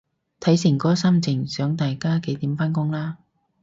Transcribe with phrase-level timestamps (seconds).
[0.39, 3.19] 睇誠哥心情想大家幾點返工啦